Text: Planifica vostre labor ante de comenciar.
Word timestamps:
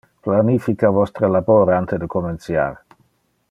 Planifica 0.27 0.89
vostre 0.95 1.29
labor 1.35 1.73
ante 1.77 2.01
de 2.05 2.11
comenciar. 2.17 2.73